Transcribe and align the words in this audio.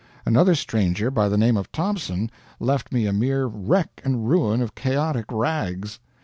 Another 0.25 0.55
stranger, 0.55 1.11
by 1.11 1.29
the 1.29 1.37
name 1.37 1.55
of 1.55 1.71
Thompson, 1.71 2.31
left 2.59 2.91
me 2.91 3.05
a 3.05 3.13
mere 3.13 3.45
wreck 3.45 4.01
and 4.03 4.27
ruin 4.27 4.59
of 4.59 4.73
chaotic 4.73 5.25
rags. 5.29 5.99